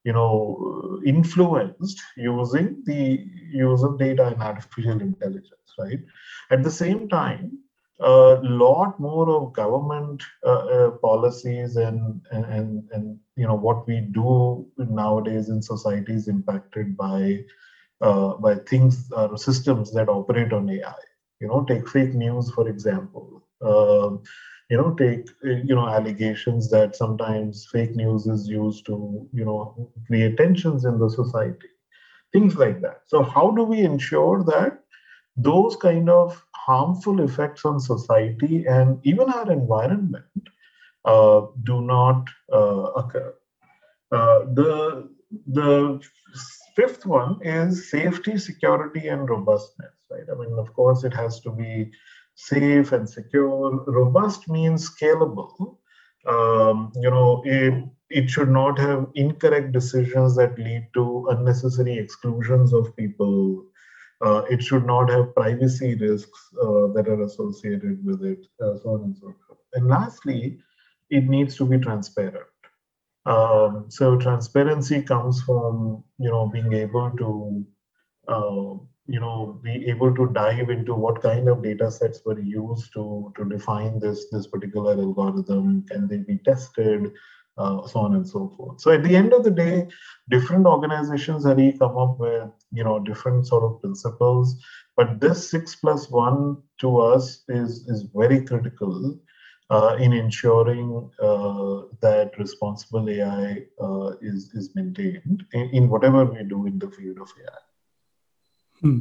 you 0.03 0.13
know 0.13 0.99
influenced 1.05 1.99
using 2.17 2.83
the 2.85 3.25
use 3.51 3.83
of 3.83 3.97
data 3.97 4.27
and 4.27 4.41
artificial 4.41 5.01
intelligence 5.01 5.75
right? 5.79 5.99
At 6.51 6.63
the 6.63 6.71
same 6.71 7.09
time 7.09 7.57
a 8.01 8.39
lot 8.43 8.99
more 8.99 9.29
of 9.29 9.53
government 9.53 10.23
uh, 10.45 10.65
uh, 10.77 10.91
policies 11.01 11.75
and, 11.77 12.21
and 12.31 12.83
and 12.91 13.19
you 13.35 13.47
know 13.47 13.55
what 13.55 13.87
we 13.87 14.01
do 14.13 14.65
nowadays 14.77 15.49
in 15.49 15.61
society 15.61 16.13
is 16.13 16.27
impacted 16.27 16.97
by 16.97 17.39
uh, 18.01 18.35
by 18.35 18.55
things 18.69 19.09
or 19.15 19.37
systems 19.37 19.91
that 19.93 20.09
operate 20.09 20.53
on 20.53 20.69
AI. 20.69 20.95
You 21.41 21.47
know, 21.47 21.63
take 21.65 21.87
fake 21.89 22.13
news 22.15 22.51
for 22.51 22.67
example. 22.67 23.43
You 24.69 24.77
know, 24.77 24.93
take 24.95 25.27
you 25.43 25.75
know 25.75 25.87
allegations 25.87 26.69
that 26.71 26.95
sometimes 26.95 27.67
fake 27.71 27.95
news 27.95 28.25
is 28.25 28.47
used 28.47 28.85
to 28.87 29.27
you 29.33 29.45
know 29.45 29.91
create 30.07 30.37
tensions 30.37 30.85
in 30.85 30.97
the 30.97 31.09
society, 31.09 31.67
things 32.33 32.55
like 32.57 32.81
that. 32.81 33.01
So 33.07 33.23
how 33.23 33.51
do 33.51 33.63
we 33.63 33.81
ensure 33.81 34.43
that 34.45 34.79
those 35.37 35.75
kind 35.75 36.09
of 36.09 36.43
harmful 36.55 37.21
effects 37.21 37.65
on 37.65 37.79
society 37.79 38.65
and 38.67 38.99
even 39.03 39.29
our 39.29 39.51
environment 39.51 40.25
uh, 41.05 41.41
do 41.63 41.81
not 41.81 42.27
uh, 42.53 42.91
occur. 43.01 43.33
Uh, 44.11 44.39
the 44.53 45.09
the 45.47 46.01
fifth 46.75 47.05
one 47.05 47.39
is 47.41 47.89
safety, 47.89 48.37
security, 48.37 49.07
and 49.07 49.29
robustness. 49.29 49.93
Right. 50.09 50.23
I 50.31 50.35
mean, 50.37 50.57
of 50.59 50.73
course, 50.73 51.03
it 51.03 51.13
has 51.13 51.39
to 51.41 51.51
be 51.51 51.91
safe 52.35 52.91
and 52.91 53.09
secure. 53.09 53.83
Robust 53.87 54.49
means 54.49 54.89
scalable. 54.89 55.77
Um, 56.27 56.91
you 56.95 57.09
know, 57.09 57.41
it 57.45 57.73
it 58.09 58.29
should 58.29 58.49
not 58.49 58.77
have 58.77 59.07
incorrect 59.15 59.71
decisions 59.71 60.35
that 60.35 60.59
lead 60.59 60.89
to 60.93 61.27
unnecessary 61.29 61.97
exclusions 61.97 62.73
of 62.73 62.95
people 62.95 63.63
uh, 64.23 64.43
it 64.49 64.61
should 64.61 64.85
not 64.85 65.09
have 65.09 65.35
privacy 65.35 65.95
risks 65.95 66.39
uh, 66.61 66.87
that 66.93 67.07
are 67.07 67.23
associated 67.23 68.05
with 68.05 68.23
it, 68.23 68.45
uh, 68.61 68.77
so 68.77 68.95
on 68.95 69.03
and 69.03 69.17
so 69.17 69.33
forth. 69.47 69.59
And 69.73 69.87
lastly, 69.87 70.59
it 71.09 71.25
needs 71.25 71.55
to 71.57 71.65
be 71.65 71.77
transparent. 71.77 72.47
Um, 73.25 73.85
so 73.89 74.17
transparency 74.17 75.01
comes 75.01 75.41
from 75.43 76.03
you 76.17 76.29
know 76.29 76.47
being 76.47 76.73
able 76.73 77.11
to 77.17 77.65
uh, 78.27 78.73
you 79.07 79.19
know 79.19 79.59
be 79.63 79.85
able 79.87 80.15
to 80.15 80.27
dive 80.33 80.69
into 80.69 80.95
what 80.95 81.21
kind 81.21 81.47
of 81.47 81.61
data 81.61 81.91
sets 81.91 82.21
were 82.25 82.39
used 82.39 82.93
to 82.93 83.31
to 83.37 83.45
define 83.45 83.99
this 83.99 84.25
this 84.31 84.47
particular 84.47 84.93
algorithm. 84.93 85.85
Can 85.87 86.07
they 86.07 86.17
be 86.17 86.37
tested? 86.39 87.11
Uh, 87.57 87.85
so 87.87 87.99
on 87.99 88.15
and 88.15 88.27
so 88.27 88.53
forth. 88.55 88.81
So 88.81 88.91
at 88.91 89.03
the 89.03 89.15
end 89.15 89.33
of 89.33 89.43
the 89.43 89.51
day, 89.51 89.87
different 90.29 90.65
organizations 90.65 91.45
have 91.45 91.57
come 91.79 91.97
up 91.97 92.19
with 92.19 92.49
you 92.71 92.83
know 92.83 92.99
different 92.99 93.47
sort 93.47 93.63
of 93.63 93.81
principles, 93.81 94.55
but 94.95 95.19
this 95.19 95.49
six 95.49 95.75
plus 95.75 96.09
one 96.09 96.57
to 96.79 96.99
us 96.99 97.43
is 97.49 97.87
is 97.87 98.03
very 98.13 98.43
critical 98.45 99.19
uh, 99.69 99.95
in 99.99 100.13
ensuring 100.13 101.09
uh, 101.21 101.81
that 102.01 102.31
responsible 102.37 103.09
AI 103.09 103.65
uh, 103.81 104.11
is 104.21 104.51
is 104.53 104.75
maintained 104.75 105.45
in, 105.53 105.69
in, 105.69 105.89
whatever 105.89 106.25
we 106.25 106.43
do 106.43 106.65
in 106.65 106.77
the 106.77 106.89
field 106.89 107.19
of 107.19 107.31
AI. 107.41 107.61
Hmm. 108.81 108.99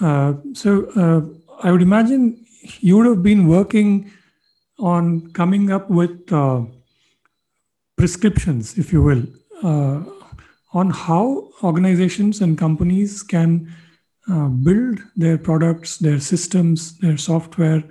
Uh, 0.00 0.34
so 0.52 0.86
uh, 1.02 1.66
I 1.66 1.72
would 1.72 1.82
imagine 1.82 2.44
you 2.80 2.96
would 2.96 3.06
have 3.06 3.22
been 3.22 3.48
working 3.48 4.12
on 4.78 5.32
coming 5.32 5.72
up 5.72 5.90
with 5.90 6.32
prescriptions, 7.98 8.78
if 8.78 8.92
you 8.92 9.02
will, 9.02 9.24
uh, 9.62 10.02
on 10.72 10.90
how 10.90 11.50
organizations 11.62 12.40
and 12.40 12.56
companies 12.56 13.22
can 13.22 13.70
uh, 14.30 14.48
build 14.48 15.00
their 15.16 15.36
products, 15.36 15.98
their 15.98 16.20
systems, 16.20 16.96
their 16.98 17.16
software 17.16 17.82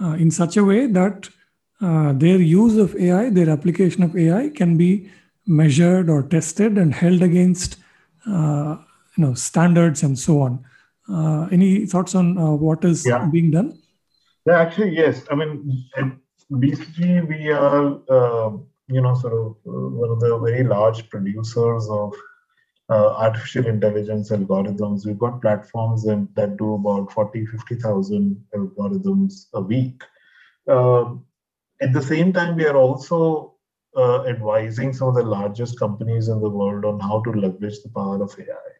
uh, 0.00 0.12
in 0.12 0.30
such 0.30 0.56
a 0.56 0.64
way 0.64 0.86
that 0.86 1.28
uh, 1.80 2.12
their 2.12 2.38
use 2.38 2.76
of 2.76 2.94
AI, 2.96 3.30
their 3.30 3.50
application 3.50 4.02
of 4.02 4.16
AI 4.16 4.50
can 4.50 4.76
be 4.76 5.10
measured 5.46 6.08
or 6.08 6.22
tested 6.22 6.78
and 6.78 6.94
held 6.94 7.22
against 7.22 7.76
uh, 8.26 8.76
you 9.16 9.24
know 9.24 9.34
standards 9.34 10.02
and 10.02 10.18
so 10.18 10.40
on. 10.42 10.64
Uh, 11.08 11.48
any 11.50 11.86
thoughts 11.86 12.14
on 12.14 12.36
what 12.60 12.84
is 12.84 13.06
yeah. 13.06 13.26
being 13.32 13.50
done? 13.50 13.76
Yeah, 14.46 14.60
actually, 14.60 14.90
yes. 14.90 15.24
I 15.30 15.34
mean, 15.34 15.84
BCG, 16.52 17.26
we 17.26 17.50
are 17.50 18.60
you 18.90 19.00
know, 19.00 19.14
sort 19.14 19.32
of 19.32 19.56
uh, 19.66 19.88
one 20.02 20.10
of 20.10 20.20
the 20.20 20.38
very 20.38 20.64
large 20.64 21.08
producers 21.08 21.88
of 21.88 22.12
uh, 22.90 23.14
artificial 23.16 23.66
intelligence 23.66 24.30
algorithms. 24.30 25.06
We've 25.06 25.18
got 25.18 25.40
platforms 25.40 26.02
that, 26.04 26.56
do 26.58 26.74
about 26.74 27.12
40, 27.12 27.46
50,000 27.46 28.44
algorithms 28.54 29.46
a 29.54 29.60
week. 29.60 30.02
Um, 30.68 31.24
at 31.80 31.92
the 31.92 32.02
same 32.02 32.32
time, 32.32 32.56
we 32.56 32.66
are 32.66 32.76
also 32.76 33.54
uh, 33.96 34.24
advising 34.24 34.92
some 34.92 35.08
of 35.08 35.14
the 35.14 35.22
largest 35.22 35.78
companies 35.78 36.28
in 36.28 36.40
the 36.40 36.50
world 36.50 36.84
on 36.84 36.98
how 37.00 37.22
to 37.22 37.30
leverage 37.30 37.80
the 37.82 37.90
power 37.90 38.22
of 38.22 38.36
AI. 38.38 38.72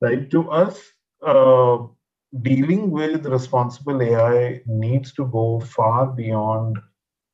Right? 0.00 0.30
To 0.30 0.50
us, 0.50 0.80
uh, 1.26 1.78
dealing 2.42 2.90
with 2.90 3.26
responsible 3.26 4.00
AI 4.00 4.60
needs 4.66 5.12
to 5.14 5.26
go 5.26 5.60
far 5.60 6.06
beyond 6.06 6.78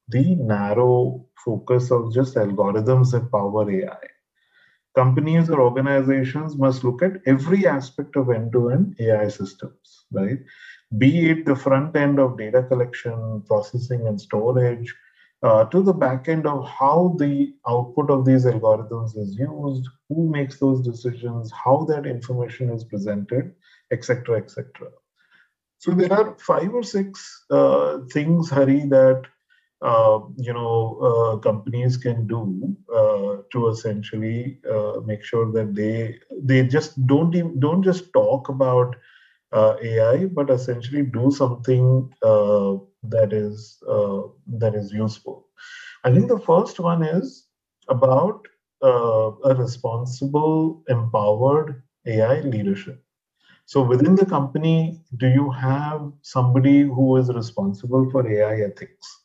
the 0.09 0.35
narrow 0.37 1.27
focus 1.45 1.91
of 1.91 2.13
just 2.13 2.35
algorithms 2.37 3.13
that 3.13 3.31
power 3.31 3.71
AI. 3.71 4.07
Companies 4.95 5.51
or 5.51 5.61
organizations 5.61 6.57
must 6.57 6.85
look 6.85 7.03
at 7.03 7.21
every 7.27 7.67
aspect 7.67 8.15
of 8.17 8.31
end 8.31 8.53
to 8.53 8.71
end 8.71 8.95
AI 9.01 9.29
systems, 9.29 10.05
right? 10.13 10.39
Be 10.99 11.31
it 11.31 11.47
the 11.47 11.57
front 11.57 11.97
end 11.97 12.21
of 12.21 12.39
data 12.39 12.63
collection, 12.63 13.43
processing, 13.49 14.07
and 14.07 14.21
storage, 14.21 14.95
uh, 15.43 15.65
to 15.65 15.83
the 15.83 15.93
back 15.93 16.29
end 16.29 16.47
of 16.47 16.67
how 16.67 17.17
the 17.19 17.53
output 17.69 18.09
of 18.09 18.25
these 18.25 18.47
algorithms 18.47 19.17
is 19.19 19.37
used, 19.37 19.89
who 20.09 20.31
makes 20.31 20.59
those 20.59 20.81
decisions, 20.81 21.53
how 21.53 21.85
that 21.89 22.07
information 22.07 22.71
is 22.71 22.85
presented, 22.85 23.53
etc., 23.91 24.39
etc. 24.39 24.91
So 25.79 25.91
there 25.91 26.13
are 26.13 26.35
five 26.39 26.73
or 26.73 26.83
six 26.83 27.45
uh, 27.51 27.99
things, 28.11 28.49
Hari, 28.49 28.87
that 28.87 29.25
you 29.85 30.53
know 30.53 30.99
uh, 31.09 31.37
companies 31.39 31.97
can 31.97 32.27
do 32.27 32.41
uh, 32.95 33.37
to 33.53 33.69
essentially 33.69 34.59
uh, 34.71 35.01
make 35.05 35.25
sure 35.25 35.53
that 35.53 35.75
they 35.75 36.19
they 36.43 36.67
just 36.67 37.07
don't 37.07 37.35
even, 37.35 37.61
don't 37.61 37.83
just 37.83 38.13
talk 38.13 38.49
about 38.49 38.97
uh, 39.53 39.77
AI, 39.83 40.25
but 40.27 40.51
essentially 40.51 41.03
do 41.03 41.31
something 41.31 42.11
uh, 42.23 42.75
that 43.05 43.33
is 43.33 43.83
that 44.61 44.75
is 44.75 44.93
useful. 44.93 45.47
I 46.05 46.13
think 46.13 46.29
the 46.29 46.39
first 46.41 46.81
one 46.81 47.03
is 47.03 47.47
about 47.89 48.47
a 48.83 49.55
responsible, 49.59 50.83
empowered 50.89 51.83
AI 52.07 52.41
leadership. 52.43 53.03
So 53.67 53.83
within 53.83 54.17
the 54.17 54.27
company, 54.27 55.03
do 55.19 55.29
you 55.29 55.51
have 55.51 56.13
somebody 56.23 56.83
who 56.83 57.17
is 57.19 57.31
responsible 57.33 58.11
for 58.11 58.27
AI 58.29 58.61
ethics? 58.71 59.24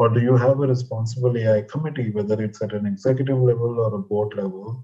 Or 0.00 0.08
do 0.08 0.18
you 0.18 0.34
have 0.34 0.60
a 0.60 0.66
responsible 0.66 1.36
AI 1.36 1.60
committee, 1.60 2.08
whether 2.10 2.42
it's 2.42 2.62
at 2.62 2.72
an 2.72 2.86
executive 2.86 3.36
level 3.36 3.78
or 3.78 3.94
a 3.94 3.98
board 3.98 4.34
level, 4.34 4.82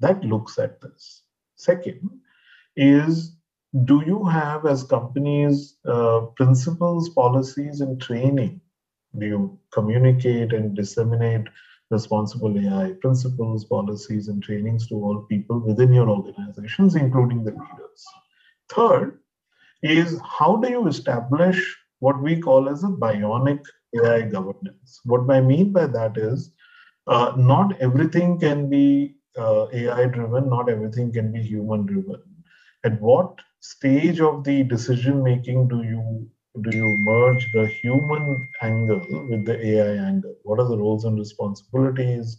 that 0.00 0.22
looks 0.22 0.58
at 0.58 0.78
this? 0.82 1.22
Second 1.56 2.10
is 2.76 3.38
do 3.84 4.02
you 4.04 4.26
have 4.26 4.66
as 4.66 4.82
companies 4.82 5.78
uh, 5.86 6.20
principles, 6.36 7.08
policies, 7.08 7.80
and 7.80 7.98
training? 7.98 8.60
Do 9.18 9.26
you 9.26 9.58
communicate 9.72 10.52
and 10.52 10.76
disseminate 10.76 11.46
responsible 11.90 12.54
AI 12.58 12.92
principles, 13.00 13.64
policies, 13.64 14.28
and 14.28 14.42
trainings 14.42 14.86
to 14.88 14.96
all 14.96 15.22
people 15.30 15.60
within 15.60 15.94
your 15.94 16.10
organizations, 16.10 16.94
including 16.94 17.42
the 17.42 17.52
leaders? 17.52 18.04
Third 18.68 19.18
is 19.82 20.20
how 20.20 20.56
do 20.56 20.68
you 20.68 20.86
establish 20.88 21.74
what 22.00 22.22
we 22.22 22.38
call 22.38 22.68
as 22.68 22.84
a 22.84 22.88
bionic 22.88 23.64
AI 23.96 24.22
governance? 24.22 25.00
What 25.04 25.30
I 25.30 25.40
mean 25.40 25.72
by 25.72 25.86
that 25.86 26.16
is 26.16 26.52
uh, 27.06 27.32
not 27.36 27.80
everything 27.80 28.38
can 28.38 28.68
be 28.68 29.16
uh, 29.38 29.66
AI 29.72 30.06
driven, 30.06 30.48
not 30.48 30.68
everything 30.68 31.12
can 31.12 31.32
be 31.32 31.42
human 31.42 31.86
driven. 31.86 32.22
At 32.84 33.00
what 33.00 33.38
stage 33.60 34.20
of 34.20 34.44
the 34.44 34.62
decision 34.64 35.22
making 35.22 35.68
do 35.68 35.82
you 35.82 36.28
do 36.62 36.76
you 36.76 36.96
merge 36.98 37.46
the 37.52 37.66
human 37.66 38.48
angle 38.62 39.00
with 39.30 39.44
the 39.46 39.56
AI 39.66 40.06
angle? 40.08 40.34
What 40.42 40.58
are 40.60 40.68
the 40.68 40.78
roles 40.78 41.04
and 41.04 41.18
responsibilities? 41.18 42.38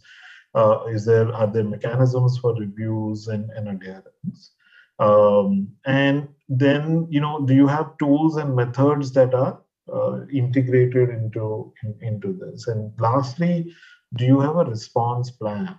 Uh, 0.54 0.84
is 0.88 1.04
there 1.06 1.32
are 1.32 1.46
there 1.46 1.64
mechanisms 1.64 2.38
for 2.38 2.54
reviews 2.54 3.28
and, 3.28 3.50
and 3.50 3.68
adherence? 3.68 4.52
Um, 4.98 5.68
and 5.86 6.28
then, 6.48 7.06
you 7.10 7.20
know, 7.20 7.40
do 7.46 7.54
you 7.54 7.66
have 7.66 7.96
tools 7.98 8.36
and 8.36 8.54
methods 8.54 9.12
that 9.12 9.34
are 9.34 9.60
uh, 9.92 10.26
integrated 10.32 11.10
into 11.10 11.72
in, 11.82 11.94
into 12.00 12.32
this? 12.32 12.68
And 12.68 12.92
lastly, 12.98 13.72
do 14.16 14.24
you 14.24 14.40
have 14.40 14.56
a 14.56 14.64
response 14.64 15.30
plan 15.30 15.78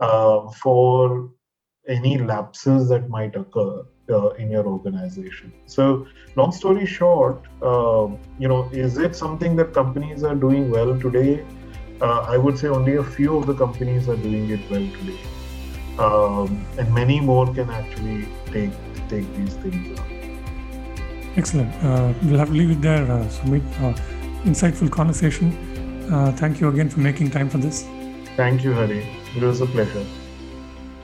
uh, 0.00 0.50
for 0.50 1.30
any 1.88 2.18
lapses 2.18 2.88
that 2.88 3.08
might 3.08 3.34
occur 3.36 3.84
uh, 4.10 4.28
in 4.30 4.50
your 4.50 4.66
organization? 4.66 5.52
So, 5.66 6.06
long 6.36 6.52
story 6.52 6.86
short, 6.86 7.42
uh, 7.62 8.08
you 8.38 8.48
know, 8.48 8.68
is 8.72 8.98
it 8.98 9.16
something 9.16 9.56
that 9.56 9.72
companies 9.72 10.22
are 10.22 10.34
doing 10.34 10.70
well 10.70 10.98
today? 10.98 11.44
Uh, 12.00 12.20
I 12.22 12.36
would 12.36 12.58
say 12.58 12.68
only 12.68 12.96
a 12.96 13.04
few 13.04 13.36
of 13.36 13.46
the 13.46 13.54
companies 13.54 14.08
are 14.08 14.16
doing 14.16 14.50
it 14.50 14.60
well 14.70 14.86
today 14.98 15.18
um, 15.98 16.64
and 16.78 16.92
many 16.94 17.20
more 17.20 17.52
can 17.52 17.70
actually 17.70 18.26
take 18.46 18.72
take 19.08 19.34
these 19.34 19.54
things 19.56 19.98
up. 19.98 20.21
Excellent. 21.36 21.72
Uh, 21.82 22.12
we'll 22.24 22.38
have 22.38 22.48
to 22.48 22.54
leave 22.54 22.70
it 22.70 22.82
there, 22.82 23.04
uh, 23.10 23.24
Sumit. 23.26 23.62
Uh, 23.80 23.94
insightful 24.44 24.90
conversation. 24.90 25.52
Uh, 26.12 26.32
thank 26.32 26.60
you 26.60 26.68
again 26.68 26.88
for 26.88 27.00
making 27.00 27.30
time 27.30 27.48
for 27.48 27.58
this. 27.58 27.86
Thank 28.36 28.64
you, 28.64 28.72
Hari. 28.72 29.06
It 29.36 29.42
was 29.42 29.60
a 29.60 29.66
pleasure. 29.66 30.04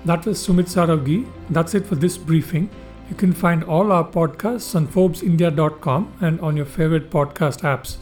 That 0.05 0.27
was 0.27 0.39
Sumit 0.47 0.69
Sarawgi. 0.75 1.31
That's 1.51 1.75
it 1.75 1.87
for 1.87 1.95
this 1.95 2.19
briefing. 2.19 2.69
You 3.09 3.17
can 3.17 3.33
find 3.33 3.65
all 3.65 3.91
our 3.91 4.05
podcasts 4.05 4.75
on 4.75 4.87
ForbesIndia.com 4.87 6.13
and 6.21 6.41
on 6.41 6.57
your 6.57 6.67
favorite 6.67 7.11
podcast 7.11 7.63
apps. 7.63 7.97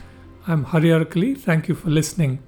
I'm 0.48 0.64
Hari 0.64 0.88
Arakali. 0.88 1.38
Thank 1.38 1.68
you 1.68 1.74
for 1.74 1.90
listening. 1.90 2.40